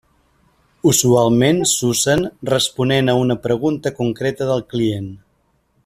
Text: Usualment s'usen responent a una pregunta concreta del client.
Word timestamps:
Usualment 0.91 1.59
s'usen 1.73 2.25
responent 2.53 3.13
a 3.13 3.15
una 3.25 3.37
pregunta 3.45 3.93
concreta 4.03 4.49
del 4.53 4.65
client. 4.73 5.09